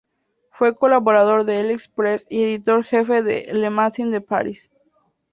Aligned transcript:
Fue 0.53 0.73
colaborador 0.75 1.45
de 1.45 1.59
"L’Express" 1.61 2.25
y 2.27 2.41
editor 2.41 2.83
jefe 2.83 3.21
de 3.21 3.51
"Le 3.53 3.69
Matin 3.69 4.09
de 4.09 4.19
Paris". 4.19 4.71